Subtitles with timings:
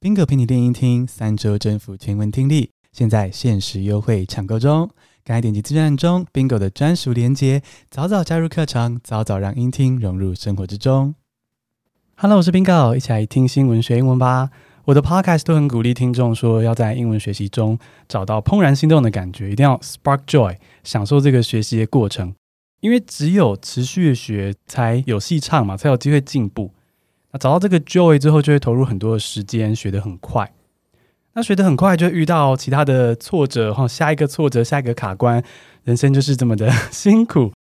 [0.00, 4.88] 宾格陪你练英听，三周征服全文听力，现在限时优惠抢购中！
[5.24, 7.60] 赶快点击资讯中宾格的专属链接，
[7.90, 11.16] 早早加入课程，早早让英听融入生活之中。
[12.14, 14.50] Hello，我是宾格一起来听新闻学英文吧！
[14.84, 17.76] 我的 Podcast 都很鼓励听众说，要在英文学习中
[18.06, 22.36] 找到怦然心动的感觉，一定要 Spark Joy，享受这个学习的过程，
[22.78, 26.72] 因为只有持续的学，才有戏唱嘛，才有机会进步。
[27.32, 30.50] 那找到这个 joy 之后，就会投入很多的时间，学得很快。
[31.34, 35.42] 那学得很快，就会遇到其他的挫折，哈，下一个挫折，下一个卡关，
[35.84, 37.52] 人生就是这么的 辛苦。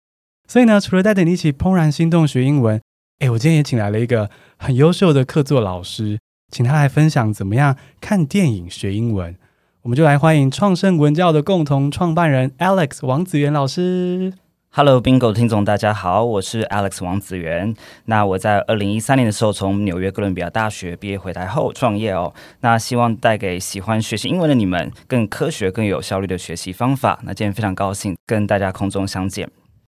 [0.48, 2.80] 所以呢，除了带着你一起怦然心动学英文，
[3.18, 6.18] 诶，我今天也请来了一个很优秀的客座老师，
[6.50, 9.36] 请他来分享怎么样看电影学英文。
[9.82, 14.32] 我们就来欢迎创圣文教的共同创办人 Alex 王子元老师。
[14.76, 17.74] Hello Bingo 听众大家好，我是 Alex 王子源。
[18.04, 22.34] 那我在二零一三年的时候从纽约哥伦比亚大学毕业回台后创业哦。
[22.60, 27.18] 那希望带给喜欢学习英文的你们更科学、更有效率的学习方法。
[27.22, 29.48] 那今天非常高兴跟大家空中相见。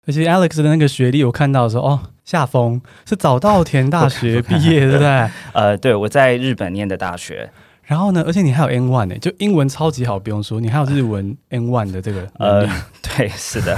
[0.06, 5.28] 而且 Alex 的那个学历我看到的时候哦，夏风是早稻田大学毕业，对不对？
[5.54, 7.50] 呃，对，我在日本念的大学。
[7.88, 12.28] 然后呢，而且你还有 N one 呢，就英文超级好，不用说，你还有日文 N one 的这个。
[12.34, 12.68] 呃，
[13.00, 13.74] 对，是的。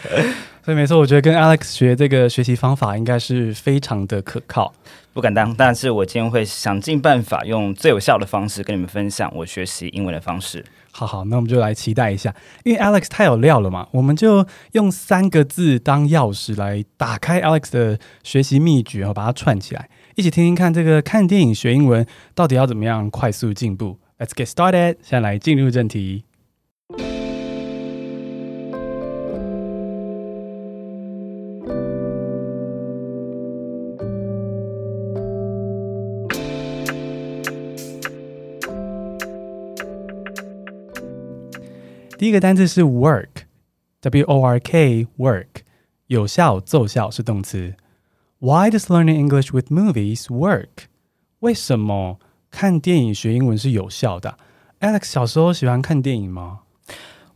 [0.62, 4.70] 所以没错，我觉得跟 Alex 学这个学习方法应该是非常的可靠。
[5.14, 10.62] 不敢当，但是我今天会想尽办法，用最有效的方式跟你们分享我学习英文的方式。
[10.90, 12.34] 好好，那我们就来期待一下，
[12.64, 19.88] 因为 Alex 太有料了嘛，我们就用三个字当钥匙来打开 Alex 的学习秘诀，然后把它串起来。
[20.16, 24.96] 一起听听看，这个看电影学英文到底要怎么样快速进步？Let's get started。
[25.02, 26.24] 现在来进入正题。
[42.16, 45.46] 第一个单字是 work，W O R K，work，
[46.06, 47.74] 有效奏效是动词。
[48.39, 50.87] Why does learning English with movies work？
[51.39, 52.19] 为什么
[52.49, 54.37] 看电影学英文是有效的？
[54.79, 56.61] Alex 小时候喜欢看电影吗？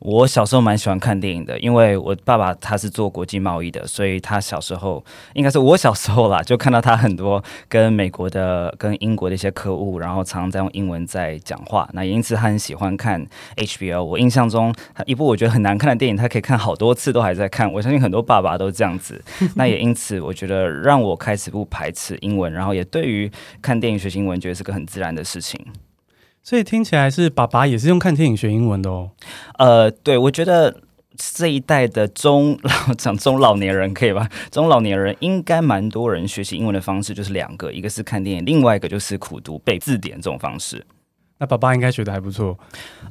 [0.00, 11.86] 我小时候蛮喜欢看电影的，因为我爸爸他是做国际贸易的，所以他小时候应该是我小时候啦，就看到他很多跟美国的、跟英国的一些客户，然后常常在用英文在讲话。
[11.92, 13.24] 那也因此他很喜欢看
[13.56, 14.02] HBO。
[14.02, 14.74] 我印象中，
[15.04, 17.70] 一部我觉得很难看的电影，他可以看好多次都还在看。
[17.70, 19.22] 我相信很多爸爸都这样子。
[19.54, 23.30] 那也因此，我觉得让我开始不排斥英文，然后也对于
[23.60, 25.60] 看电影学习英文，觉得是个很自然的事情。
[26.42, 29.10] 所以听起来是爸爸也是用看电影学英文的哦。
[29.58, 30.80] 呃，对，我觉得
[31.16, 34.28] 这一代的中 老讲中老年人可以吧？
[34.50, 40.84] 中老年人应该蛮多人学习英文的方式就是两个，一个是看电影，另外一个就是苦读背字典这种方式。
[41.38, 42.58] 那爸爸应该学的还不错。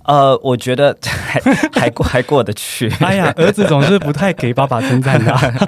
[0.05, 1.39] 呃，我觉得 还
[1.71, 2.87] 还过还过得去。
[3.01, 5.67] 哎呀，儿子总是不太给爸爸称赞的啊。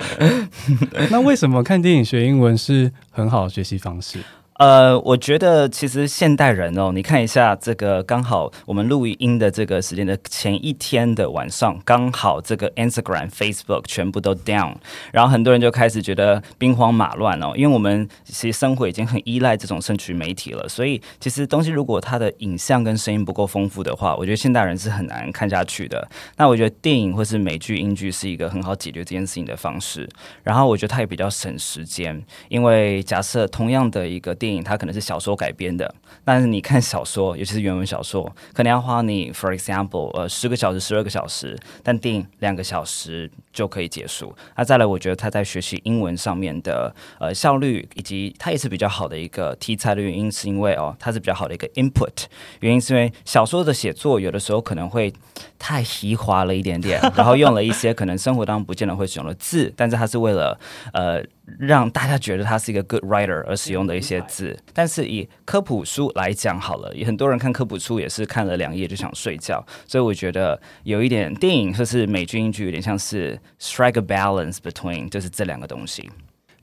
[1.10, 4.20] 那为什么看电影学英文是很好的学习方式？
[4.62, 14.76] 呃，我觉得其实现代人哦，你看一下这个，刚好我们录音的这个时间的前一天的晚上，刚好这个 Instagram、Facebook 全部都 down，
[15.12, 26.08] 然后很多人就开始觉得兵荒马乱哦，因为我们其实生活已经很依赖这种社区媒体了，所以其实东西如果它的影像跟声音不够丰富的话，我觉得现代人是很难看下去的。
[26.38, 30.08] 那我觉得电影或是美剧、英剧是一个很好解决这件事情的方式，
[30.44, 34.51] 然后我觉得它也比较省时间，因为假设同样的一个电。
[34.60, 35.94] 它可能是小说改编的，
[36.26, 44.36] 但是你看小说，尤其是原文小说，可能要花你，for example，呃，十个小时、十二个小时，但电影两个小时就可以结束。
[44.56, 52.26] 那再来，我觉得他在学习英文上面的呃效率，以及他也是比较好的一个题材的原因，是因为哦，它是比较好的一个 input。
[52.62, 55.14] 原因是因为小说的写作有的时候可能会
[55.60, 60.60] 太虚华了一点点， 然后用了一些可能生活当中不见得会使用的字，但是它是为了
[60.94, 61.24] 呃。
[61.60, 76.10] 让大家觉得他是一个 good writer 而使用的一些字，但是以科普书来讲好了，也很多人看科普书也是看了两页就想睡觉，所以我觉得有一点电影或是美剧英剧有点像是 strike a balance between 就是这两个东西。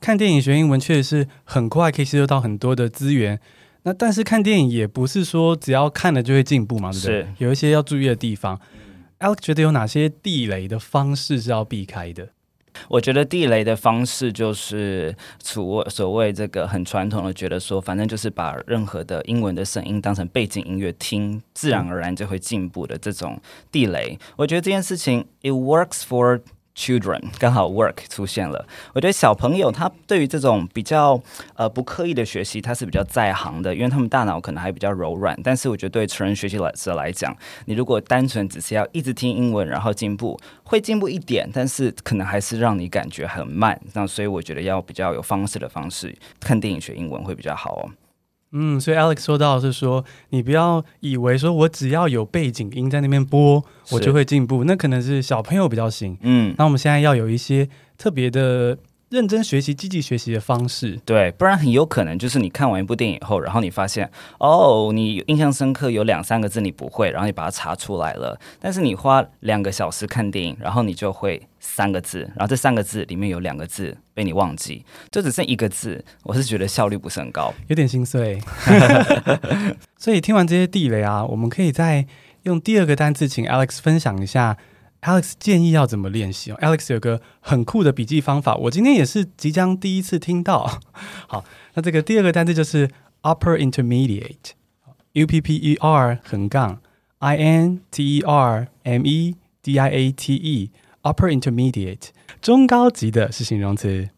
[0.00, 3.40] 看电影学英文确实是很快可以吸收到很多的资源，
[3.82, 7.22] 那但是看电影也不是说只要看了就会进步嘛，对不对？
[7.22, 8.60] 是有一些要注意的地方。
[9.19, 12.28] Alex 觉得有哪些地雷的方式是要避开的？
[12.86, 23.40] 我觉得地雷的方式就是所所谓这个很传统的，觉得说反正就是把任何的英文的声音当成背景音乐听，自然而然就会进步的这种
[23.72, 24.16] 地雷。
[24.36, 26.40] 我觉得这件事情，it works for
[26.78, 28.64] children 刚好 work 出现了，
[28.94, 31.20] 我觉得小朋友他对于这种比较
[31.56, 35.36] 呃不刻意的学习，他是比较在行的，因为他们大脑可能还比较柔软。
[35.42, 43.78] 但是我觉得对成人学习来者来讲，你如果单纯只是要一直听英文，然后进步，会进步一点，但是可能还是让你感觉很慢。
[43.94, 48.07] 那所以我觉得要比较有方式的方式看电影学英文会比较好哦。
[48.53, 56.17] 嗯，所以 Alex 说到是说，你不要以为说我只要有背景音在那边播，我就会进步，那可能是小朋友比较行。
[56.23, 58.79] 嗯，那我们现在要有一些特别的。
[59.10, 78.38] 认真学习、积极学习的方式，对，不然很有可能就是你看完一部电影以后，然后你发现，哦，你印象深刻有两三个字你不会，然后你把它查出来了，但是你花两个小时看电影，然后你就会三个字，然后这三个字里面有两个字被你忘记，就只剩一个字，我是觉得效率不是很高， 有点心碎。
[79.96, 82.06] 所以听完这些地雷啊，我们可以再
[82.43, 84.58] 用第二个单字，请 Alex 分享一下。
[85.03, 90.81] Alex 建议要怎么练习哦？Alex 有个很酷的笔记方法，我今天也是即将第一次听到。
[91.29, 92.89] 好，那这个第二个单词就是
[93.23, 96.81] Upper Intermediate，U P P E R 横杠
[97.19, 102.09] I N T E R M E D I A T E，Upper Intermediate，
[102.43, 104.09] 中高级的是形容词。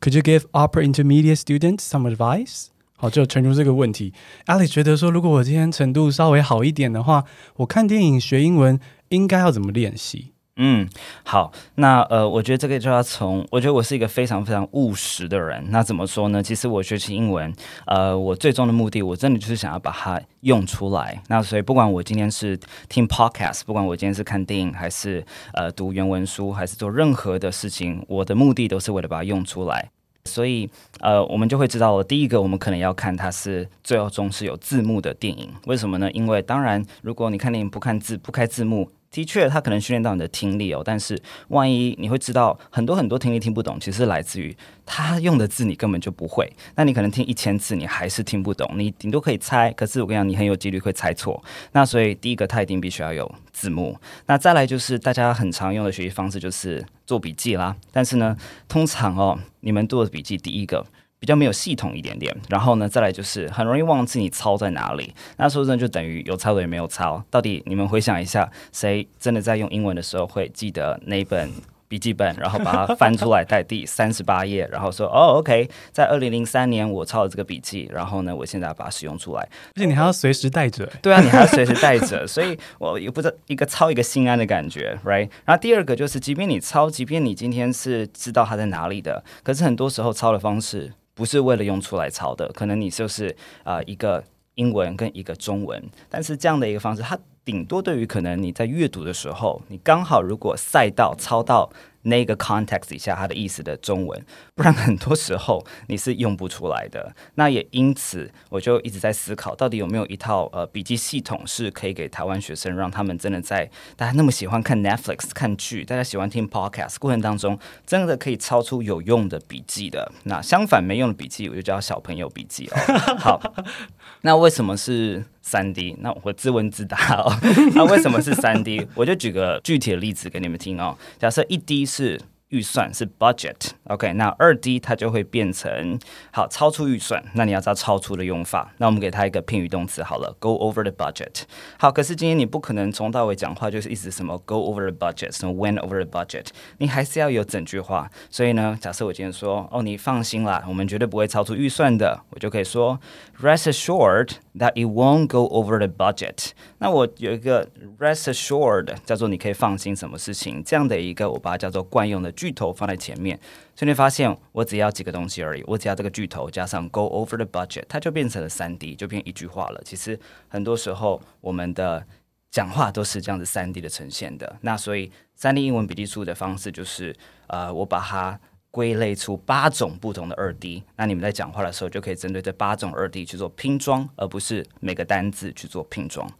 [0.00, 2.66] Could you give Upper Intermediate students some advice？
[2.98, 4.12] 好，就陈述这个问题。
[4.44, 7.24] Alex 觉得说，如果我今天程度稍微好一点的话，
[7.56, 8.78] 我看电影学英文。
[9.10, 10.34] 应该要怎么练习？
[10.56, 10.86] 嗯，
[11.24, 15.64] 好，那呃，我觉得这个就要从，我觉得我是一个非常非常务实的人。
[15.70, 16.42] 那怎么说呢？
[16.42, 17.50] 其实我学习英文，
[17.86, 21.22] 呃，我最终的目的，我真的就是想要把它用出来。
[21.28, 22.60] 那所以，不管我今天是
[22.90, 25.24] 听 podcast，不管我今天是看电影，还是
[25.54, 29.88] 呃读原文书，还是做任何的事情，我的目的都是为了把它用出来。
[30.24, 30.68] 所以，
[31.00, 32.04] 呃，我们就会知道了。
[32.04, 35.50] 第一个，我们可能要看它是最后中是有字幕的电影。
[35.66, 36.10] 为什么呢？
[36.12, 38.90] 因为当然，如果你看电影不看字，不开字幕。
[39.10, 41.18] 的确，他可能训练到你的听力哦，但是
[41.48, 46.50] 万一你会知道很多很多听力听不懂，其实来自于他用的字你根本就不会。
[46.74, 51.42] 那你可能听一千次，你还是听不懂，你顶多可以猜，可是我跟你讲，你很有几率会猜错。
[51.72, 53.98] 那所以第一个，他一定必须要有字幕。
[54.26, 57.74] 那再来就是大家很常用的学习方式就是做笔记啦。
[57.90, 58.36] 但是呢，
[58.68, 60.84] 通常哦，你们做的笔记第一个。
[61.20, 65.12] 比较没有系统一点点，然后呢，再来就是很容易忘记你抄在哪里。
[65.36, 67.22] 那说真的，就等于有抄的也没有抄。
[67.30, 71.50] 到底你们回想一下，谁真的在用英文的时候会记得那本
[71.88, 79.40] 笔记本，然后把它翻出来在第三十八页，然后说哦，OK，在二零零三年我抄了这个笔记，然后呢，我现在把它使用出来。
[79.74, 80.86] 而且你还要随时带着。
[81.02, 85.28] 对啊，你还要随时带着，所以我也不知道一个抄一个心安的感觉，right？
[85.44, 90.92] 然后第二个就是，即便你抄，即便你今天是知道它在哪里的，可是很多时候抄的方式。
[91.18, 93.34] 不是为了用出来抄的，可能你就是
[93.64, 94.22] 啊、一个
[94.54, 101.68] 英文跟一个中文，但是这样的一个方式，它顶多对于可能你在阅读的时候，你刚好如果赛道抄到。
[102.08, 104.24] 那个 context 底下它的意思的中文，
[104.54, 107.14] 不然很多时候你是用不出来的。
[107.36, 120.10] 那也因此，我就一直在思考，到底有没有一套呃笔记系统是可以给台湾学生，让他们真的在大家那么喜欢看 Netflix 看剧，大家喜欢听 podcast 过程当中，真的可以抄出有用的笔记的。
[120.24, 122.76] 那相反没用的笔记，我就叫小朋友笔记哦。
[123.18, 123.40] 好，
[124.22, 125.24] 那为什么是？
[125.48, 127.32] 三 D，那我自问自答哦。
[127.74, 128.86] 那为什么是三 D？
[128.94, 130.96] 我就举个具体的例子给你们听哦。
[131.18, 132.20] 假设一 D 是。
[132.50, 135.98] 预算是 budget，OK，okay，那二 D 它就会变成
[136.30, 141.42] 好超出预算，那你要知道超出的用法，那我们给它一个片语动词好了，go over the budget。
[141.78, 146.46] 好，可是今天你不可能从到尾讲话就是一直什么 go over the budget，什么 went over the budget，
[146.78, 148.10] 你还是要有整句话。
[148.30, 152.98] 所以呢，假设我今天说哦，你放心啦，我们绝对不会超出预算的，我就可以说
[153.42, 156.50] rest assured that it won't go over the budget。
[156.78, 162.32] 那我有一个 rest assured 叫做你可以放心什么事情，这样的一个我把它叫做惯用的。
[162.38, 163.36] 句头放在前面，
[163.74, 169.82] 所以你发现我只要几个东西而已，我只要这个句头加上 go over the budget，它就变成了三 D，就变一句话了。
[169.84, 172.06] 其实很多时候我们的
[172.50, 174.56] 讲话都是这样子三 D 的呈现的。
[174.60, 177.12] 那所以三 D 英文笔记术的方式就是，
[177.48, 178.38] 呃，我把它
[178.78, 180.84] 归类出八种不同的二 D。
[180.94, 186.30] 那你们在讲话的时候就可以针对这八种二 D 去做拼装，而不是每个单字去做拼装。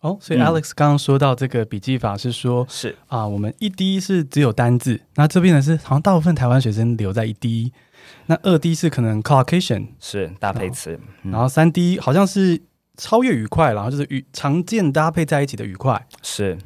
[0.00, 7.74] 哦，所以 Alex 刚刚说到这个笔记法是说，是啊，我们一 D 是只有单字，那这边呢是好像大部分台湾学生留在一 D，
[8.24, 12.62] 那二 D 是可能 collocation 是搭配词，然后三 D 好像是
[12.96, 16.56] 超越愉快，然后就是语常见搭配在一起的愉快，是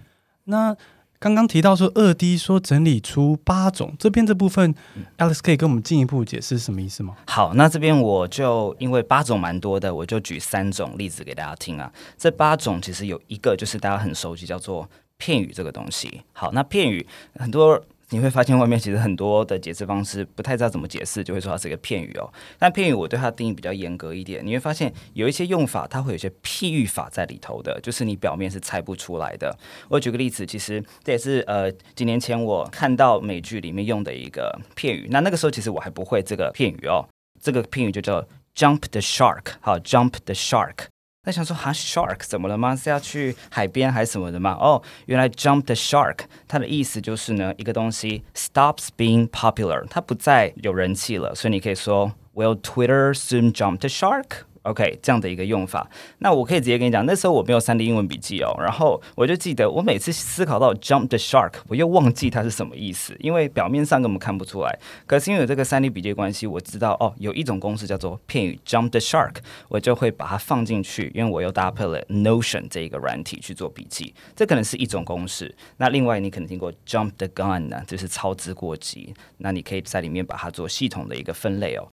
[0.45, 0.77] 那。
[1.21, 4.75] 刚刚提到说二 D 说整理出八种，这边这部分
[5.19, 7.15] ，Alex 可以跟我们进一步解释什么意思吗？
[7.27, 11.93] 好，那这边我就因为八种蛮多的，我就举三种例子给大家听啊。
[12.17, 16.23] 这八种其实有一个就是大家很熟悉，叫做片语这个东西。
[16.33, 17.07] 好，那片语
[17.39, 17.79] 很多
[18.13, 22.29] 你会发现外面其实很多的解释方式不太知道怎么解释，就会说它是一个片语哦。
[22.59, 29.57] 但片语我对它的定义比较严格一点，你会发现有一些用法它会有一些譬喻法在里头的，就是你表面是猜不出来的。
[29.89, 35.07] 我举个例子，其实这也是呃几年前我看到美剧里面用的一个片语。
[35.11, 37.09] 那那个时候其实我还不会这个片语哦，
[37.41, 38.21] 这个片语就叫
[38.57, 40.90] jump the shark，好，jump the shark。
[41.23, 42.75] 那想说哈，shark 怎么了吗？
[42.75, 44.57] 是要去海边还是什么的吗？
[44.59, 54.45] 哦，原来 jump the shark，它的意思就是呢，一个东西 stops being popular，它不再有人气了，所以你可以说，Will Twitter soon jump the shark？
[54.63, 55.89] OK，这样的一个用法，
[56.19, 64.79] 那我可以直接跟你讲，那时候我没有三 D 英文笔记哦，然后我就记得，我每次思考到 jump the shark，我又忘记它是什么意思，因为表面上根本看不出来。
[65.07, 69.37] 可是因为有这个三 D 笔记关系，我知道哦，有一种公式叫做片语 jump the shark，
[69.69, 75.55] 我就会把它放进去，因为我又搭配了 Notion 这一个软体去做笔记，这可能是一种公式。
[75.79, 81.89] 那另外你可能听过 jump the gun 呢，就是操之过急，那你可以在里面把它做系统的一个分类哦。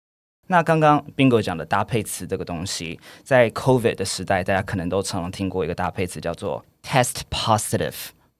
[0.52, 7.94] 那刚刚 Bingo 讲的搭配词这个东西，在 COVID 的时代，大家可能都常常听过一个搭配词叫做 test positive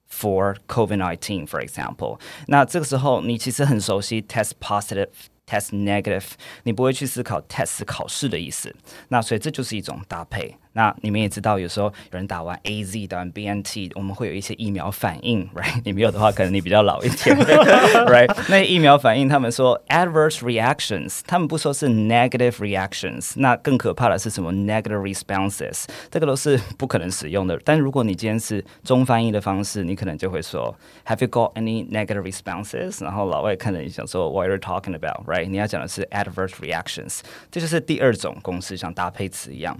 [0.07, 2.19] for COVID nineteen，for example。
[2.45, 5.09] 那这个时候你其实很熟悉 test positive。
[5.45, 6.23] Test negative，
[6.63, 8.73] 你不会去思考 test 是考试的意思，
[9.09, 10.57] 那所以这就是一种搭配。
[10.73, 15.81] 那你们也知道，有时候有人打完 AZ、打完 BNT，我们会有一些疫苗反应，right？
[15.83, 18.35] 你没有的话，可能你比较老一点，right？
[18.49, 27.59] 那疫苗反应，他们说 adverse reactions，他们不说是 negative reactions，那更可怕的是什么 negative responses，这个都是不可能使用的。
[27.63, 30.75] 但如果你今天是中翻译的方式，你可能就会说
[31.05, 33.03] Have you got any negative responses？
[33.03, 35.47] 然后老外看着你想说 What are you talking about？Right?
[35.47, 37.19] 你要讲的是 adverse reactions，
[37.51, 39.77] 这就是第二种公式，像搭配词一样。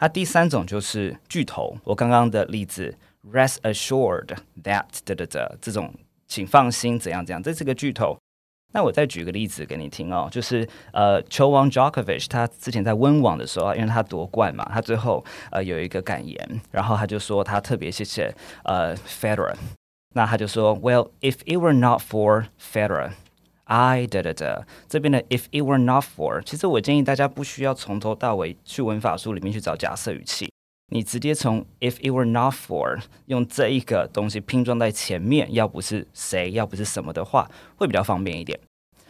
[0.00, 1.76] 那第三种就是巨头。
[1.84, 2.94] 我刚刚的例子
[3.32, 5.92] ，rest assured that 的的的，这种
[6.26, 8.18] 请放心怎样怎样，这是个巨头。
[8.72, 18.34] 那我再举个例子给你听哦，就是呃，球王 Djokovic 他之前在温网的时候，因为他夺冠嘛，他最后呃有一个感言，然后他就说他特别谢谢
[18.64, 19.54] 呃 Federer，
[20.14, 23.12] 那他就说，Well if it were not for Federer。
[23.74, 30.48] I 哒哒哒，这边的 if it were not for，其实我建议大家不需要从头到尾去文法书里面去找假设语气，
[30.92, 38.56] 你直接从 if it were not for 用这一个东西拼装在前面，要不是谁，要不是什么的话，会比较方便一点。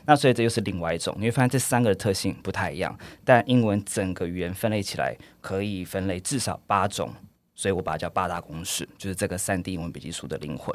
[0.06, 7.12] 那所以这又是另外一种，你会发现这三个的特性不太一样，但英文整个语言分类起来可以分类至少八种，
[7.54, 10.74] 所以我把它叫八大公式，就是这个三 D 英文笔记书的灵魂。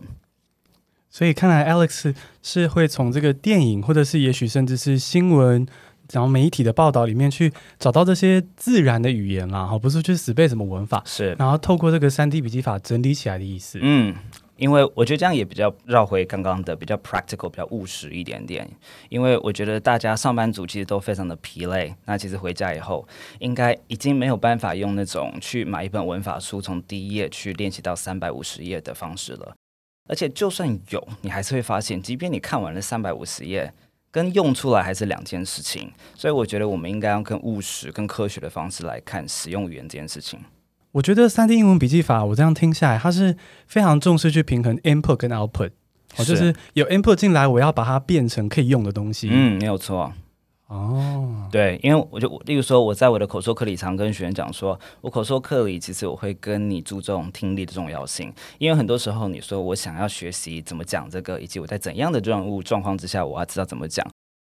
[1.09, 2.13] 所以看来 Alex
[2.43, 5.65] 是会从这个电影，或者是也许甚至是新闻，
[6.11, 13.79] 然后媒体的报道里面去找到这些自然的语言啦，哈，不是去死背什么文法，是，然后透过这个三 D 笔记法整理起来的意思。
[13.81, 14.15] 嗯，
[14.57, 18.69] 因为我觉得这样也比较绕回刚刚的比较 practical，比较务实一点点。
[19.09, 23.07] 因为我觉得大家上班族其实都非常的疲累，那其实回家以后
[23.39, 29.55] 应该已经没有办法用那种去买一本文法书，从第一页去练习到三百五十页的方式了。
[30.09, 33.71] 而且就算有，你还是会发现，即便你看完了三百五十页，
[34.09, 35.91] 跟用出来还是两件事情。
[36.15, 40.39] 所以我觉得我们应该用更务实、更科学的方式来看使用语言这件事情。
[40.91, 43.37] 我觉得三 D 英文笔记法，我这样听下来，它是
[43.67, 45.69] 非常重视去平衡 input 跟 output，
[46.17, 49.29] 哦，就是有 input 进来，我要把它变成可以用的东西。
[49.31, 50.11] 嗯，没有错。
[50.65, 51.18] 哦，
[51.51, 64.05] 对，因为我就例如说，我在我的口说课里常跟学员讲说，我口说课里其实我会跟你注重听力的重要性，因为很多时候你说我想要学习怎么讲这个，以及我在怎样的任务状况之下我要知道怎么讲，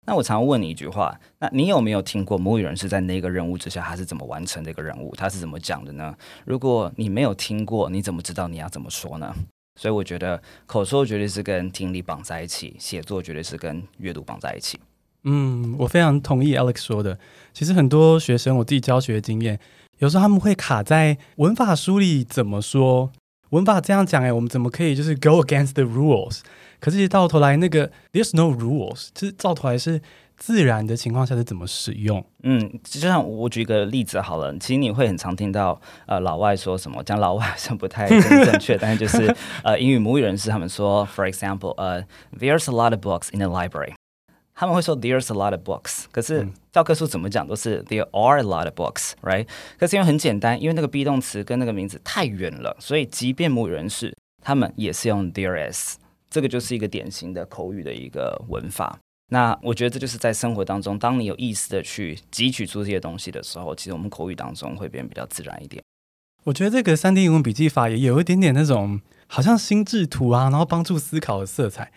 [0.07, 6.15] 那我常问你一句话，那你有没有听过母语人士在那个任务之下他是怎么完成这个任务，他是怎么讲的呢？
[6.45, 9.35] 如果你没有听过，你怎么知道你要怎么说呢？
[9.81, 14.79] 所以我觉得口说绝对是跟听力绑在一起，写作绝对是跟阅读绑在一起。
[15.25, 17.19] 嗯，我非常同意 Alex 说的。
[17.53, 19.59] 其实很多学生，我自己教学的经验，
[19.99, 23.11] 有时候他们会卡在文法书里怎么说，
[23.51, 26.41] 文法这样讲，哎，我们怎么可以就是 go against the rules？
[26.81, 30.01] 可是到头来那个 there's no rules，就是到头来是
[30.37, 32.25] 自然的情况下是怎么使用？
[32.43, 42.03] 嗯，就像我举一个例子好了，其实你会很常听到呃老外说什么，讲老外好像不太正确，但是就是呃英语母语人士他们说，for example，呃
[42.41, 43.93] ，there's a lot of books in the library。
[44.55, 49.47] 他们会说 "There's a lot of books"，可是教科书怎么讲都是 "There are a lot of books"，right？
[49.79, 55.97] 可是因为很简单，因为那个 be 动词跟那个名字太远了，所以即便母语人士，他们也是用 "there is"。
[56.31, 58.99] 这个就是一个典型的口语的一个文法。
[59.31, 65.83] 那我觉得这就是在生活当中，当你有意识的去汲取出这些东西的时候，其实我们口语当中会变得比较自然一点。
[66.45, 71.91] 我觉得这个三 D 英文笔记法也有一点点那种好像心智图啊，然后帮助思考的色彩。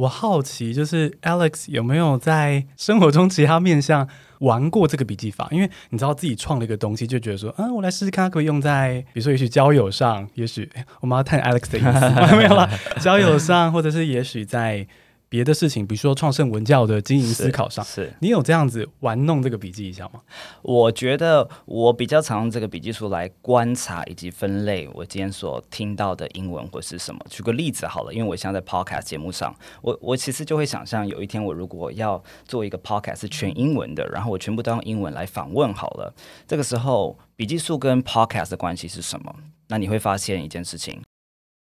[0.00, 5.46] 我好奇，就是 Alex 有没有在生活中其他面向玩过这个笔记法？
[5.50, 10.66] 因为你知道自己创了一个东西，就觉得说，嗯，我来试试看，可以用在，比如说，也许交友上，也许
[11.00, 12.66] 我们要探 Alex 的意思， 没有啦，
[12.98, 14.86] 交友上，或者是也许在。
[15.30, 20.20] 别的事情，比如说创圣文教的经营思考上，是，是你有这样子玩弄这个笔记一下吗？
[20.60, 27.24] 我觉得我比较常用这个笔记书来观察以及分类我今天所听到的英文或是什么。
[27.30, 36.12] 举个例子好了，因为我现在在 podcast 节目上，我我其实就会想象有一天我如果要做一个 podcast 是全英文的，然后我全部都用英文来访问好了，
[36.48, 39.32] 这个时候笔记书跟 podcast 的关系是什么？
[39.68, 41.00] 那你会发现一件事情。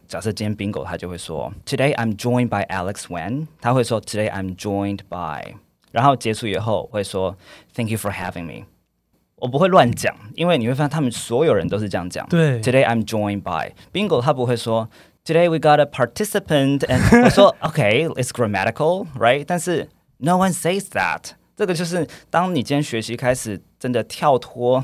[0.08, 5.56] 假设今天 Bingo 他就会说 Today I'm joined by Alex Wen，他会说 Today I'm joined by，
[5.92, 7.36] 然后结束以后会说
[7.74, 8.66] Thank you for having me。
[9.38, 12.28] 我不会乱讲，因为你会发现他们所有人都是这样讲。
[12.30, 14.90] 对，Today I'm joined by Bingo，他不会说
[15.26, 19.46] Today we got a participant，and 我说 OK，it's grammatical，right？
[19.48, 21.32] 但是 No one says that。
[21.56, 24.84] 这个就是当你今天学习开始真的跳脱。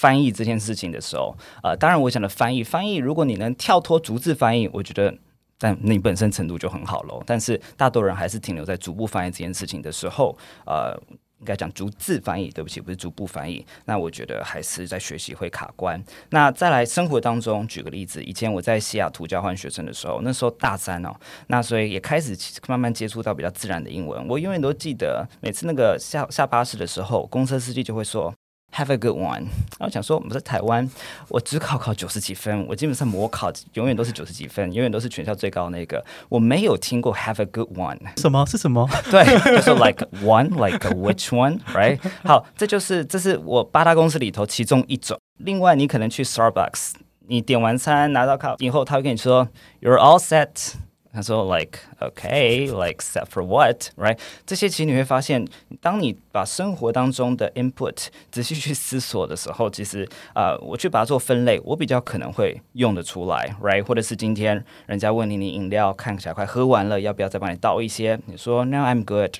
[0.00, 5.14] 翻译这件事情的时候，呃，当然我想的翻译，翻译如果你能跳脱逐字翻译，我觉得，
[5.58, 7.22] 但你本身程度就很好喽。
[7.26, 10.98] 但是大多人还是停留在逐步翻译这件事情的时候，呃，
[11.40, 13.62] 应该讲逐字翻译，对不起，不是逐步翻译。
[13.84, 16.02] 那我觉得还是在学习会卡关。
[16.30, 21.14] 那再来生活当中，举个例子，以前我在西雅图交换学生的时候，那时候大三哦，
[21.48, 22.34] 那所以也开始
[22.66, 24.26] 慢慢接触到比较自然的英文。
[24.26, 28.34] 我永远都记得，每次那个下下巴士的时候，公车司机就会说。
[28.72, 29.46] Have a good one。
[29.78, 30.88] 然后想说，我们在台湾，
[31.28, 36.04] 我只考考九十几分，我基本上模考永远都是九十几分，永远都是全校最高的那个。
[36.28, 37.98] 我没有听过 Have a good one。
[38.16, 38.88] 什么是什么？
[39.10, 39.24] 对，
[39.56, 41.98] 就是 like one，like which one，right？
[42.24, 45.18] 好，这就是这是我八大公司里头其中一种。
[45.38, 46.92] 另外，你可能去 Starbucks，
[47.26, 49.48] 你点完餐拿到卡以后，他会跟你说
[49.80, 50.74] You're all set。
[51.12, 54.16] 他说：“Like, okay, like set for what, right？
[54.46, 55.44] 这些其实你会发现，
[55.80, 63.82] 当你把生活当中的 input 仔细去思索的时候，其实啊、呃，我去把它做分类，我比较可能会用得出来，right？
[63.82, 68.18] 或者是今天人家问你，你饮料看起来快喝完了，要不要再帮你倒一些？
[68.26, 69.34] 你说 No, I'm good。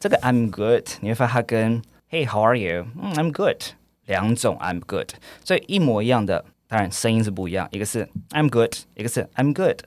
[0.00, 2.86] 这个 I'm good，你会发现它跟 Hey, how are you？
[3.00, 3.62] 嗯，I'm good，
[4.06, 5.10] 两种 I'm good，
[5.44, 9.78] 所以一模一样的，当然声音是不一样，一个是 I'm good，一个是 I'm good。”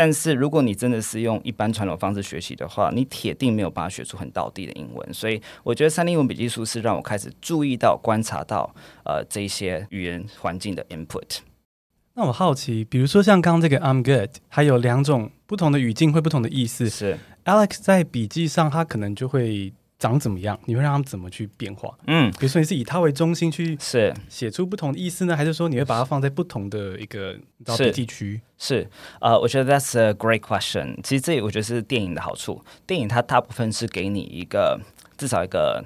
[0.00, 5.12] 但是如果你真的是用一般传统方式学习的话，你铁定没有办法学出很道地的英文。
[5.12, 11.40] 所以我觉得三零英文笔记书是让我开始注意到、观察到呃这些语言环境的 input。
[12.14, 16.88] 那我好奇，比如说像刚刚这个 I'm good，还有两种不同的语境会不同的意思。
[16.88, 19.74] 是 Alex 在笔记上，他可能就会。
[20.00, 20.58] 长怎么样？
[20.64, 21.96] 你会让他们怎么去变化？
[22.08, 27.36] 嗯，比如说你是以它为中心去是写出不同的意思呢，还是说你会把它放在不同的一个
[27.94, 28.40] 地区？
[28.58, 28.88] 是，
[29.20, 30.96] 呃，我觉得 that's a great question。
[31.04, 34.80] 其实这我觉得是电影的好处，电影它大部分是给你一个
[35.16, 35.84] 至少一个。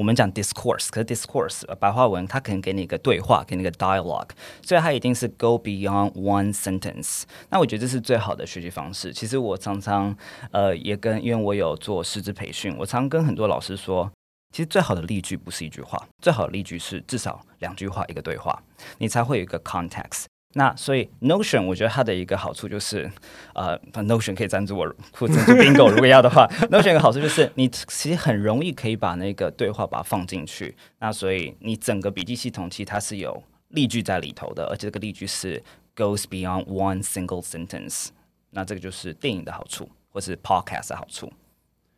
[0.00, 4.30] 我们讲 discourse，可是 discourse 白话文，它可能给你一个对话，给你一个 dialogue，
[4.62, 7.24] 所以它一定是 go beyond one sentence。
[7.50, 9.12] 那我觉得这是最好的学习方式。
[9.12, 10.16] 其实我常常
[10.52, 14.10] 呃也跟，因为我有做师资培训，我常跟很多老师说，
[14.52, 18.62] 其实最好的例句不是一句话，最好的例句是至少两句话一个对话，
[18.96, 20.24] 你才会有一个 context。
[20.54, 23.10] 那所以 Notion 我觉得它的一个好处就是，
[23.54, 30.76] 呃，Notion 可以赞助我，或赞助 Bingo 如果要的话，Notion 有个好处就是你其实很容易可以把那个对话把它放进去。
[30.98, 35.62] 那所以你整个笔记系统其实它是有例句在里头的，而且这个例句是
[35.94, 38.08] goes beyond one single sentence。
[38.50, 41.32] 那这个就是电影的好处，或是 Podcast 的好处。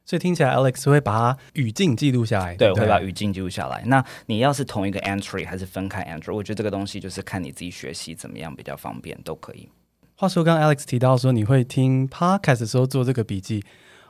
[0.04, 2.56] 所以听起来，Alex 会把语境记录下来。
[2.56, 3.82] 对，我会把语境记录下来。
[3.86, 9.68] 那你要是同一个 entry 还是分开 entry，我觉得这个东西就是看你自己学习怎么样比较方便，都可以。
[10.16, 13.64] 话说，刚刚 Alex 提到说你会听 podcast 的时候做这个笔记，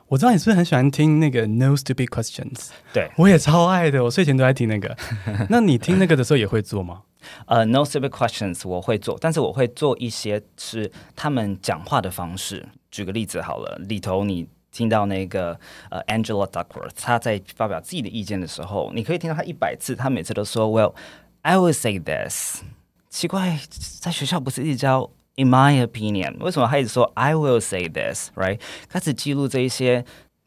[0.07, 2.69] 我知道你是不是很喜欢听那个 No Stupid Questions？
[2.91, 4.97] 对，我也超爱的，我睡前都在听那个。
[5.49, 7.03] 那你听那个的时候也会做吗？
[7.45, 12.67] 呃、uh,，No Stupid Questions 我会做，但是我会做一些是他们讲话的方式。
[12.91, 14.47] 举个例子好了，里头你。
[14.73, 15.57] 听到那个
[15.89, 20.95] 呃，Angela Duckworth，他在发表自己的意见的时候，你可以听到他一百次，他每次都说 “Well,
[21.43, 22.63] I will say this”。
[23.09, 23.59] 奇怪，
[24.01, 28.59] 在学校不是一直教 “In my opinion”，为什么他一直说 “I will say this”？Right？
[28.89, 30.03] 开始记录这一些。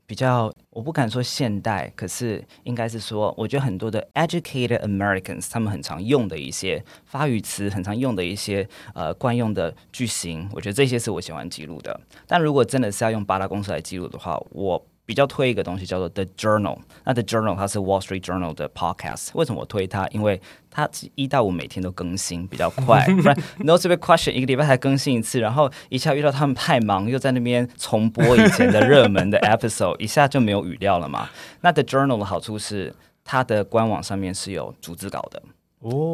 [0.07, 12.01] 比较，我不敢说现代，可是应该是说，我觉得很多的 educated Americans 他们很常用的一些发语词，很常用的一些呃惯用的句型，我觉得这些是我喜欢记录的。
[12.27, 16.77] 但如果真的是要用八大公式来记录的话，我比较推一个东西叫做 The Journal。
[17.05, 19.31] 那 The Journal 它是 Wall Street Journal 的 podcast。
[19.33, 20.07] 为什么我推它？
[20.09, 20.39] 因为
[20.71, 23.07] 它一到五每天都更新，比较快。
[23.23, 31.31] 不然 No Stupid Question 一个礼拜才更新一次，然后一下遇到他们太忙，又在那边重播以前的热门的 episode，一下就没有语料了嘛。
[31.63, 35.41] 那 The Journal 的好处是，它的官网上面是有逐字稿的。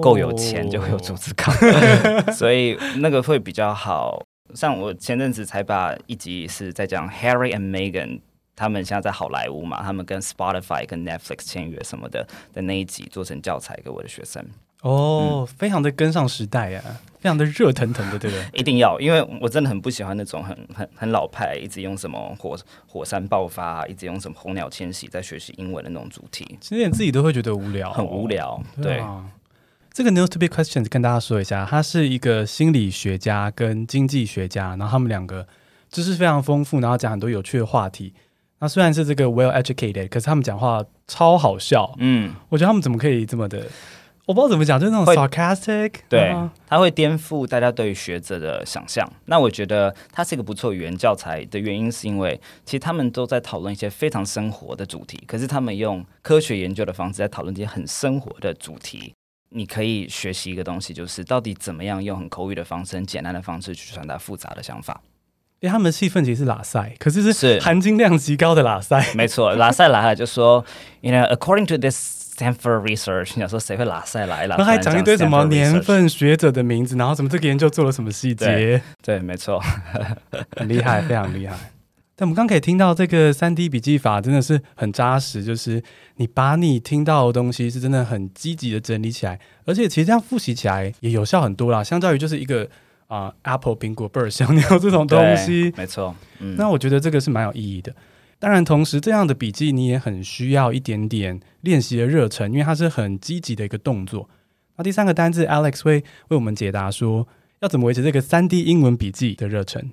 [0.03, 1.51] 够有钱就会有逐字稿，
[2.35, 4.23] 所以那个会比较好。
[4.55, 8.21] 像我前阵子才把一集是在讲 Harry and Meghan，
[8.55, 14.45] 他们现在在好莱坞嘛，他们跟 Spotify 跟 Netflix 签约什么的的那一集做成教材给我的学生。
[14.83, 16.83] 哦，嗯、非常的跟上时代啊，
[17.21, 18.45] 非常的热腾腾的，对不对？
[18.59, 28.97] 一定要，因为我真的很不喜欢那种很很很老派，一直用什么火火山爆发，一直用什么红鸟迁徙在学习英文的那种主题，其实你自己都会觉得无聊，很无聊，对。
[28.97, 29.05] 对
[29.95, 35.47] 这个 News to be Questions 跟大家说一下，他是一个心理学家跟经济学家，然后他们两个
[35.91, 38.15] 知识非常丰富，然后讲很多有趣的话题。
[38.63, 41.93] 那虽然是这个 well educated，可是他们讲话超好笑。
[41.99, 43.67] 嗯，我觉得他们怎么可以这么的，
[44.25, 45.95] 我不知道怎么讲，就是那种 sarcastic。
[46.09, 49.05] 对，啊、他会颠覆大家对于学者的想象。
[49.25, 59.13] 那我觉得他是一个不错语言教材的原因，是因为其实他们都在讨论一些非常生活的主题，可是他们用科学研究的方式在讨论这些很生活的主题。
[59.55, 65.03] 你可以学习一个东西，就是到底怎么样用很口语的方式、很简单的方式去传达复杂的想法。
[65.63, 69.01] 因为他们的气氛其实是拉塞，可是是含金量极高的拉塞。
[69.15, 70.65] 没错，拉塞来了就说，
[71.03, 74.57] You know, according to this Stanford research，你想说谁会拉塞来了？
[74.57, 78.45] 然后还讲一堆什么年份、学者的名字，然后什么这个研究做了什么细节？
[78.45, 79.63] 对，对，没错，
[80.59, 81.57] 很厉害，非常厉害。
[82.17, 85.81] 但我们刚可以听到这个三 D 笔记法真的是很扎实，就是
[86.17, 91.85] 你把你听到的东西是真的很积极的整理起来，而且其实这样复习起来也有效很多啦。
[91.85, 92.69] 相较于就是一个
[93.13, 97.95] 啊、呃、Apple 苹果 Bird 香鸟这种东西， 没错，嗯，那我觉得这个是蛮有意义的。
[98.39, 104.29] 当然，同时这样的笔记你也很需要一点点练习的热忱，因为它是很积极的一个动作。
[104.77, 107.29] 那第三个单字 Alex 会为我们解答说
[107.61, 109.91] 要怎么维持这个三 D 英文笔记的热忱。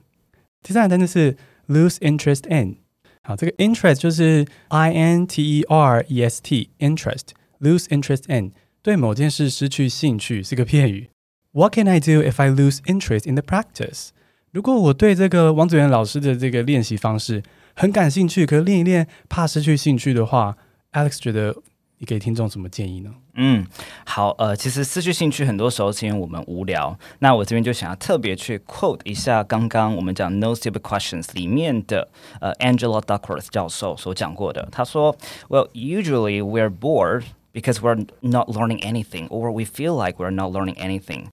[0.63, 1.37] 第三个单字是。
[1.71, 2.77] Lose interest in，
[3.21, 7.25] 好，这个 interest 就是 I N T E R E S T，interest
[7.59, 11.11] lose interest in，对某件事失去兴趣是个片语。
[11.52, 14.08] What can I do if I lose interest in the practice？
[14.50, 17.42] 如果我对这个王祖贤老师的这个练习方式
[17.74, 20.56] 很感兴趣，可是练一练怕失去兴趣的话，
[20.92, 21.56] Alex 觉得。
[21.98, 23.14] 你给听众什么建议呢？
[23.34, 23.64] 嗯，
[24.04, 26.98] 好，呃，其实失去兴趣很多时候是因为我们无聊。
[27.20, 32.08] 那我这边就想要特别去 quote 一下刚刚我们讲 No Stupid Questions 里面的
[32.40, 34.68] 呃 Angela Duckworth 教授所讲过的。
[34.72, 35.16] 他说：“
[35.48, 40.74] Well, usually we're bored because we're not learning anything, or we feel like we're not learning
[40.74, 41.26] anything。”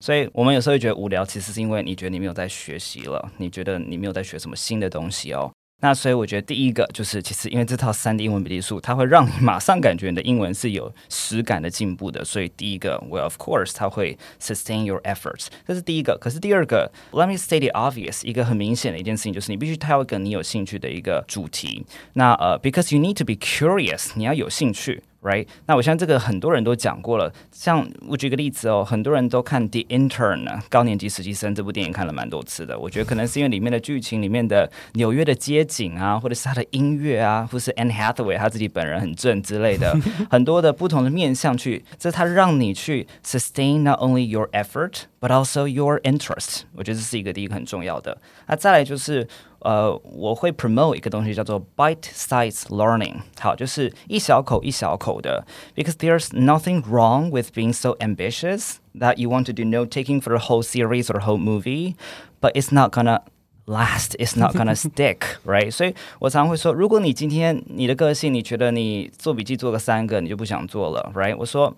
[0.00, 5.50] 所以我们有时候会觉得无聊，其实是因为你觉得你没有在学习了，你觉得你没有在学什么新的东西哦。
[5.82, 12.22] 那所以我觉得第一个就是，其实因为这套三 D 英文笔记术，它会让你马上感觉你的英文是有实感的进步的。
[12.22, 16.18] 所以第一个，Well of course，它会 sustain your efforts，这是第一个。
[16.20, 21.86] 可是第二个，Let me state the obvious，一个很明显的一件事情就是，你必须挑一个你有兴趣的一个主题。
[22.12, 25.02] 那呃，because you need to be curious，你要有兴趣。
[25.22, 27.30] Right，那我相信这个很多人都讲过了。
[27.52, 32.78] 像我举个例子哦，很多人都看《The Intern》高年级实习生这部电影看了蛮多次的。
[32.78, 39.94] 我觉得可能是因为里面的剧情里面的纽约的街景啊，或者是他的音乐啊，或是 Anne Hathaway 他自己本人很正之类的，
[40.30, 46.61] 很多的不同的面向去，这他让你去 sustain not only your effort but also your interest。
[46.75, 48.17] 我觉得这是一个第一个很重要的。
[48.47, 49.27] 那再来就是。
[49.65, 55.43] 呃，我会 promote 一个东西叫做 bite-sized learning，好，就是一小口一小口的，
[55.73, 60.29] because there's nothing wrong with being so ambitious that you want to do note taking for
[60.29, 61.95] the whole series or the whole movie,
[62.39, 63.21] but it's not gonna
[63.65, 65.71] last, it's not gonna stick, right？
[65.71, 71.35] 所以我常常会说，如果你今天你的个性，你觉得你做笔记做个三个，你就不想做了，right？
[71.35, 71.75] 我说。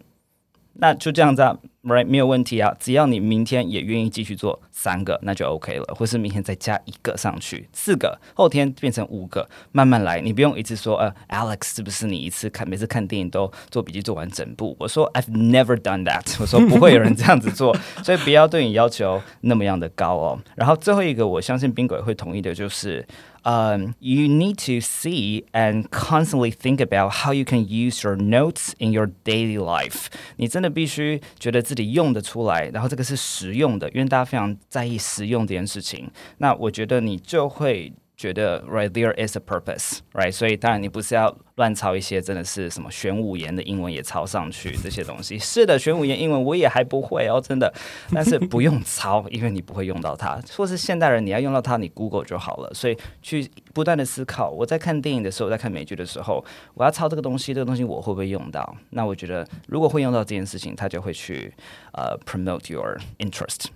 [0.79, 2.74] 那就这样子啊 ，right，没有问题啊。
[2.78, 5.94] 只要你明天也愿意继续做三个，那就 OK 了。
[5.94, 10.20] 或是明天再加一个上去，四个，后天变成五个，慢慢来。
[10.20, 14.76] 你不用一直说，呃，Alex 是不是你一次看每次看电影都做笔记做完整部？
[14.78, 16.22] 我说 I've never done that。
[16.40, 20.38] 我说不会有人这样子做，所以不要对你要求那么样的高哦。
[20.54, 23.06] 然后最后一个，我相信宾狗也会同意的，就是。
[23.44, 28.92] Um, you need to see and constantly think about how you can use your notes in
[28.92, 30.04] your daily life。
[30.36, 36.06] 你真的必须觉得自自己用的出来，然后这个是实用的，因为大家非常在意实用这件事情。
[36.36, 37.90] 那我觉得你就会
[38.22, 45.36] 觉得，right there is a purpose，right，所以当然你不是要乱抄一些真的是什么玄武岩的英文也抄上去这些东西。
[45.42, 47.74] 是的，玄武岩英文我也还不会哦，真的，
[48.12, 50.40] 但是不用抄，因为你不会用到它。
[50.56, 52.72] 或是现代人你要用到它，你 Google 就好了。
[52.72, 58.76] 所以去不断的思考，我在看电影的时候，在看美剧的时候，我要抄这个东西，这个东西我会不会用到？
[58.90, 61.52] 那我觉得如果会用到这件事情，他就会去
[61.92, 63.66] 呃、promote your interest。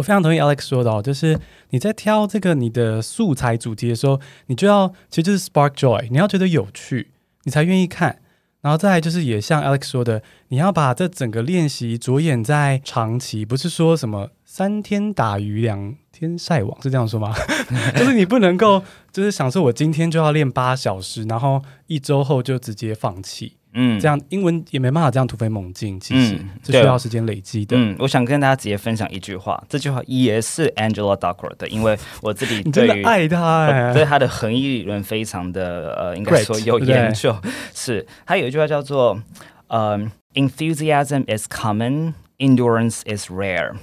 [0.00, 1.38] 我非常同意 Alex 说的哦，就是
[1.70, 7.10] 你在挑这个你的素材主题的时候，你就要其实就是 spark joy，你要觉得有趣，
[7.44, 8.20] 你才愿意看。
[8.62, 17.34] 然后再来就是也像 Alex 说的，你要把这整个练习着眼在长期，不是说什么三天打鱼两天晒网是这样说吗？
[17.96, 18.82] 就是你不能够
[19.12, 23.58] 就是想说我今天就要练八小时，然后一周后就直接放弃。
[23.72, 27.76] 嗯，这样英文也没办法这样突飞猛进，其实这需要时间累积的。
[27.76, 37.36] 嗯，我想跟大家直接分享一句话，这句话也是 Angela Duckworth 的，因为我自己 对于爱他，对他的恒毅理论非常的呃，应该说有研究。
[37.74, 39.22] 是，他有一句话叫做
[39.68, 43.74] 嗯，enthusiasm is common, endurance is rare。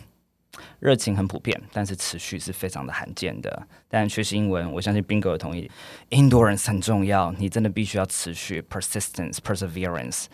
[0.79, 3.67] 热情很普遍，但是持续是非常的罕见的。
[3.87, 5.69] 但学习英文，我相信宾格同意
[6.11, 7.31] ，endurance 很重要。
[7.39, 10.25] 你真的必须要持续，persistence、perseverance，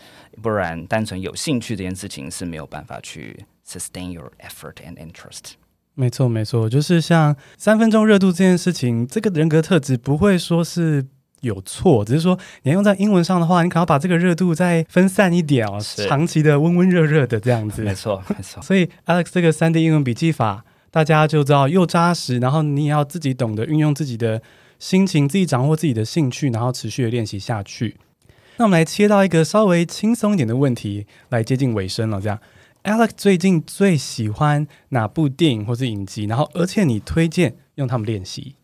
[0.41, 5.53] 不然单纯有兴趣这件事情是没有办法去 sustain your effort and interest。
[5.95, 11.06] 没错，没错，就是像三分钟热度这件事情，这个人格特质不会说是。
[11.43, 15.77] 有错，只是说你要用在英文上的话，你可能要把这个热度再分散一点哦，
[16.08, 17.84] 长期的温温热热的这样子。
[17.84, 18.62] 没错，没错。
[18.63, 24.41] 所以 Alex 这个三 D 英文笔记法，大家就知道又扎实，然后你也要自己懂得运用自己的
[24.79, 27.97] 心情，自己掌握自己的兴趣，然后持续的练习下去。
[28.58, 32.21] 那我们来切到一个稍微轻松一点的问题，来接近尾声了。
[32.21, 32.39] 这样
[32.84, 36.25] ，Alex 最近最喜欢哪部电影或是影集？
[36.25, 38.56] 然后，而且你推荐用他们练习？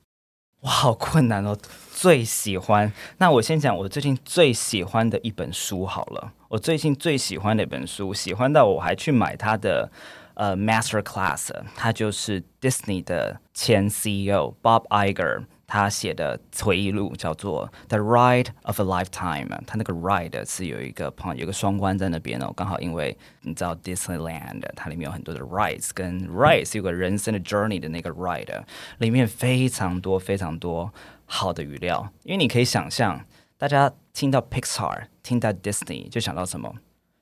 [0.61, 1.57] 哇，好困难哦！
[1.99, 6.31] 最喜欢，那我先讲我最近最喜欢的一本书好了。
[6.47, 9.91] 我最近最喜欢的一本书，喜欢到我还去买它的
[10.35, 15.43] 呃 Master Class，它就是 Disney 的前 CEO Bob Iger。
[15.71, 28.63] 他写的回忆录叫做《The Ride of a Lifetime》，他那个 ride 是有一个旁有个双关在那边哦，刚好因为你知道 Disneyland，它里面有很多的 rides，跟 rides 有个人生的 journey 的那个 ride，
[28.97, 30.91] 里面非常多非常多
[31.31, 33.23] 好的语料，因为你可以想象，
[33.57, 36.73] 大家听到 Pixar，听到 Disney 就想到什么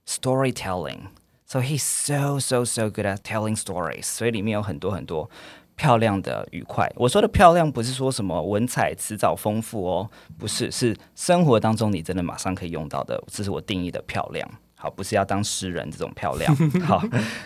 [0.08, 5.30] storytelling，so he's so so so good at telling stories，所以里面有很多很多。
[5.76, 14.50] 漂亮的愉快，我说的漂亮不是说什么文采词藻丰富哦，不是，是生活当中你真的马上可以用到的，这是我定义的漂亮。
[14.80, 16.56] 好，不是要当诗人这种漂亮。
[16.86, 17.04] 好，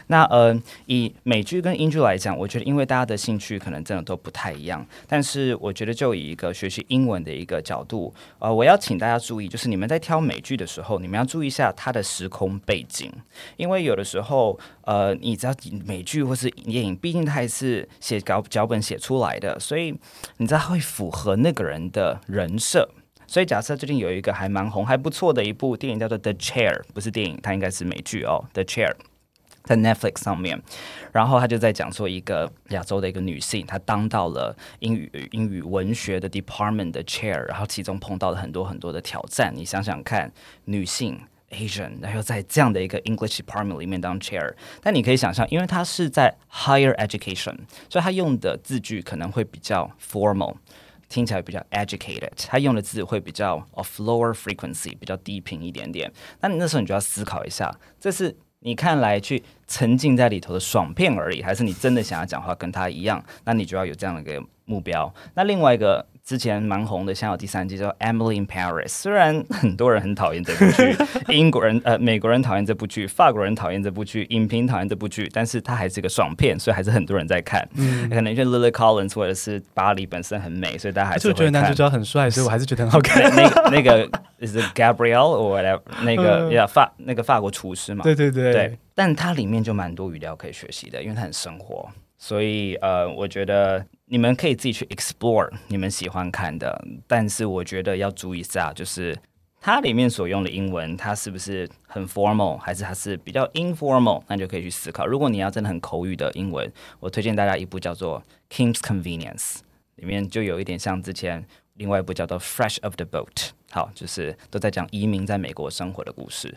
[0.08, 0.54] 那呃，
[0.88, 13.10] 以美剧跟英剧来讲，我觉得因为大家的兴趣可能真的都不太一样，但是我觉得就以一个学习英文的一个角度，呃，我要请大家注意，就是你们在挑美剧的时候，你们要注意一下它的时空背景，
[13.56, 15.54] 因为有的时候，呃，你知道
[15.86, 19.98] 美剧或是电影，毕竟它还是写稿脚本写出来的，所以
[20.36, 22.89] 你知道会符合那个人的人设。
[23.32, 28.89] 所以假设最近有一个还蛮红、还不错的一部电影叫做《The Chair》，不是电影，它应该是美剧哦，《The Chair》
[29.63, 30.62] 在 Netflix 上面。
[31.13, 39.54] 然后他就在讲说一个亚洲的一个女性，她当到了英语英语文学的 Department 的 Chair，然后其中碰到了很多很多的挑战。
[39.56, 40.30] 你想想看，
[40.65, 41.17] 女性
[41.52, 50.56] Asian，然后在这样的一个 English Department 里面当 Chair，但你可以想象，因为她是在 Higher Education，所以她用的字句可能会比较 Formal。
[51.12, 56.12] 听起来比较 educated，他用的字会比较 of lower frequency，比较低频一点点。
[56.39, 57.69] 那你那时候你就要思考一下，
[58.00, 63.24] 这是你看来去沉浸在里头的爽片而已，还是你真的想要讲话跟他一样？
[63.43, 65.13] 那你就要有这样的一个目标。
[65.36, 66.08] 那另外一个。
[66.32, 68.86] 之前蛮红的，现在有第三季叫《Emily in Paris》。
[68.88, 70.96] 虽然很多人很讨厌这部剧，
[71.28, 77.67] 英国人呃美国人讨厌这部剧，法国人讨厌这部剧，影评讨厌这部剧，但是它还是个爽片，所以还是很多人在看。
[77.76, 81.38] 嗯，可能因为 Lily Collins 或者是巴黎本身很美，所以大家还是会看。
[81.38, 83.30] 就觉得男主角很帅，所以我还是觉得很好看。
[83.36, 88.04] 那个、那个 is Gabriel or whatever，那个呀、嗯、法那个法国厨师嘛。
[88.04, 91.89] 对对对对，但它里面就蛮多语料可以学习的，因为它很生活。
[92.17, 99.17] 所以呃，我觉得你们可以自己去 explore 你们喜欢看的，但是我觉得要注意一下，就是
[99.62, 104.21] 它里面所用的英文，它是不是很 formal，还是它是比较 informal？
[104.28, 105.08] 那就可以去思考。
[105.08, 106.69] 如果你要真的很口语的英文，
[107.00, 108.21] 我推荐大家一部叫做
[108.54, 109.38] 《King's Convenience》，
[109.95, 111.45] 里面就有一点像之前。
[111.82, 113.34] 另外一部叫做《Fresh of the Boat》，
[113.72, 116.56] 好，就是都在讲移民在美国生活的故事。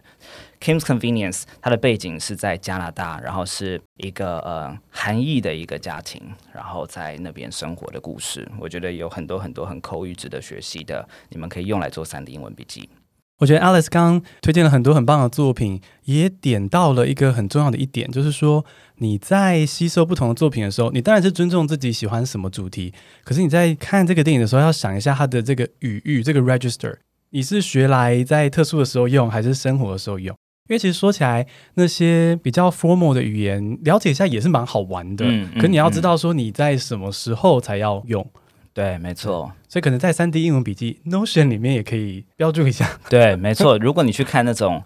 [0.60, 6.20] Kim's Convenience，它的背景是在加拿大，然后是一个呃韩裔的一个家庭，
[6.52, 8.46] 然后在那边生活的故事。
[8.60, 12.90] 我觉得有很多很多很口语值得学习的，你们可以用来做三 D 英文笔记。
[13.38, 18.64] 我觉得 Alice 刚推荐了很多很棒的作品，也点到了一个很重要的一点，就是说
[18.98, 22.94] 你在吸收不同的作品的时候，你当然是尊重自己喜欢什么主题，
[23.24, 26.94] 可是你在看这个电影的时候，要想一下它的这个语域，这个 register，
[27.30, 30.34] 你是学来在特殊的时候用，还是生活的时候用？
[30.68, 35.26] 因为其实说起来，那些比较 formal 的语言，了解一下也是蛮好玩的。
[35.28, 38.26] 嗯，可你要知道说你在什么时候才要用。
[38.74, 42.98] 对，没错，所以可能在三 D 英文笔记 Notion 里面也可以标注一下。
[43.08, 43.78] 对，没错。
[43.78, 44.82] 如果你去看那种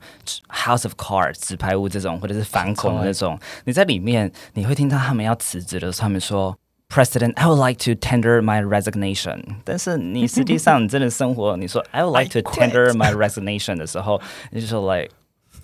[0.51, 6.55] House of Cards 纸牌屋这种，或者是反恐的那种，你在里面你会听到他们要辞职的时候，他们说
[6.91, 9.43] President, I would like to tender my resignation。
[9.65, 14.21] 但是你实际上你真的生活，你说 I would like to tender my resignation 的时候，
[14.51, 15.11] 你就说 like。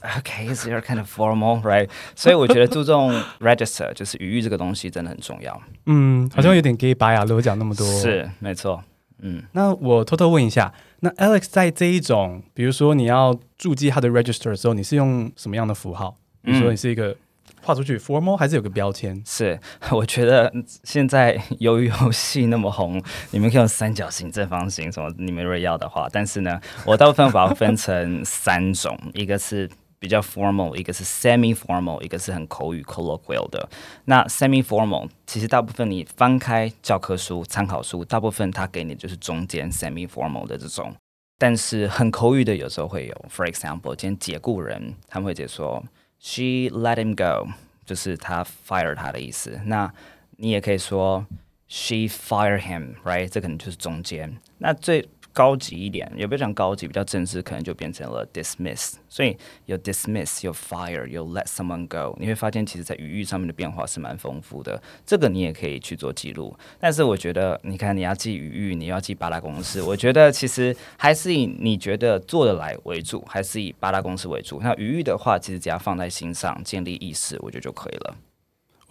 [0.05, 1.89] Okay, so you're kind of formal, right?
[2.15, 5.59] 所以我觉得注重 register 就是语域这个东西真的很重要。
[5.87, 7.87] 嗯，好像有点 gay 白啊，如果讲那么多。
[8.01, 8.85] 是，没错。
[9.21, 16.15] 嗯，那我偷偷问一下，那 Alex 在这一种，比如说你要注记他的 register 的时候，你是用什么样的符号？
[16.43, 17.17] 比如说你是一个
[17.63, 19.23] 画出去 formal，还是有个标签？
[19.25, 19.59] 是，
[19.91, 26.07] 我觉得现在由于游戏那么红，你们可以用三角形、正方形什么，你们如果要的话。
[26.13, 29.71] 但是呢，我大部分把它分成三种，一个是。
[30.05, 33.67] 比较 formal，一个是 semi-formal，一个是很口语 colloquial 的。
[34.05, 40.95] 那 semi-formal 其实大部分你翻开教科书、参考书，大部分它给你就是中间 semi-formal 的这种。
[41.39, 45.83] 但是很口语的有时候会有，for example，今天解雇人，他们会解说
[46.19, 47.49] she let him go，
[47.87, 49.59] 就是他 fire 他的意思。
[49.65, 49.91] 那
[50.37, 51.25] 你也可以说
[51.67, 53.31] she fire him，right？
[53.31, 54.37] 这可能就是中间。
[54.59, 58.95] 那最高级一点，也不要讲高级，比较正式，可能就变成了 dismiss。
[59.09, 62.17] 所以有 dismiss，有 fire，有 let someone go。
[62.21, 64.81] 你会发现，其实在语义上面的变化是蛮丰富的。
[65.05, 66.57] 这个你也可以去做记录。
[66.79, 74.61] 但是我觉得，你看你要记语义，你要记八大公式，我觉得其实还是以你觉得做得来为主，还是以八大公式为主。
[74.63, 78.17] 那语义的话，其实只要放在心上，建立意识，我觉得就可以了。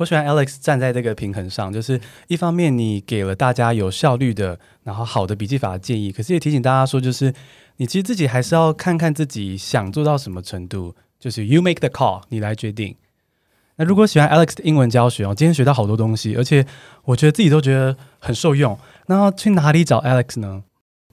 [0.03, 7.33] 我喜欢 Alex 站在这个平衡上，就是一方面你给了大家有效率的，然后好的笔记法的建议，可是也提醒大家说，就是
[7.77, 12.97] 你其实自己还是要看看自己想做到什么程度，就是 You make the call，你来决定。
[13.77, 16.65] 那如果喜欢 Alex 的英文教学哦，今天学到好多东西，而且
[17.05, 18.77] 我觉得自己都觉得很受用。
[19.07, 20.63] 那要去哪里找 Alex 呢？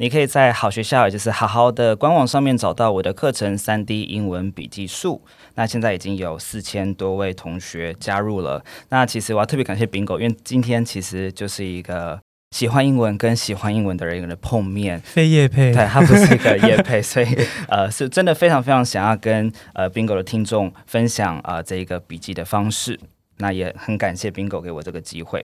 [0.01, 5.21] 你可以在好学校，也就是好好的官网上面找到我的课程《三 D 英文笔记术》。
[5.57, 8.65] 那现在已经有四千多位同学加入了。
[8.89, 12.19] 那其实我要特别感谢 Bingo，因为今天其实就是一个
[12.57, 14.99] 喜欢英文跟喜欢英文的人的碰面。
[15.01, 17.27] 非业配，对，他不是一个业配， 所以
[17.69, 22.99] 呃，是真的非常非常想要跟呃 Bingo 的听众分享啊、呃、这一个笔记的方式。
[23.37, 25.45] 那也很感谢 Bingo 给我这个机会。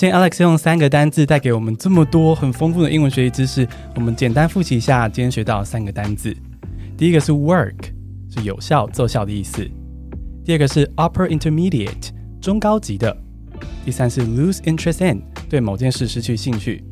[0.00, 6.34] 今天 Alex 用三个单字带给我们这么多很丰富的英文学习知识，我们简单复习一下今天学到三个单字。
[6.96, 7.74] 第一个是 work，
[8.34, 9.60] 是有效、奏效的意思；
[10.42, 12.08] 第二个是 upper intermediate，
[12.40, 13.14] 中高级的；
[13.84, 16.82] 第三是 lose interest in，对某件事失去兴趣。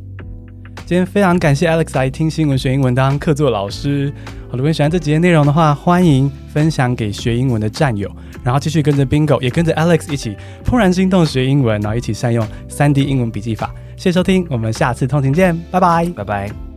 [0.89, 4.11] 今天非常感谢 Alex 来听新闻学英文当客座老师。
[4.49, 8.11] 好，如果你喜欢这集的内容的话，欢迎分享给学英文的战友，
[8.43, 13.71] 然后继续跟着 Bingo，也跟着 Alex 一起怦然心动学英文，然后一起善用三 D 英文笔记法。
[13.99, 16.68] 谢谢收听，我们下次通勤见，拜拜，拜拜。